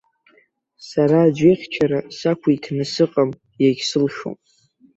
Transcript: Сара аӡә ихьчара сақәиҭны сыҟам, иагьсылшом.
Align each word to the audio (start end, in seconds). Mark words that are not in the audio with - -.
Сара 0.87 1.19
аӡә 1.25 1.43
ихьчара 1.51 1.99
сақәиҭны 2.17 2.83
сыҟам, 2.93 3.31
иагьсылшом. 3.63 4.35